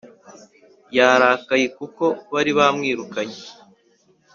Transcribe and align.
Yarakaye 0.97 1.67
kuko 1.77 2.03
bari 2.33 2.51
bamwirukanye 2.57 3.39